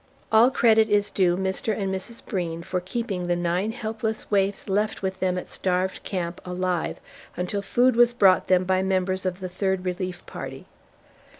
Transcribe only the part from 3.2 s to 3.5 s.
the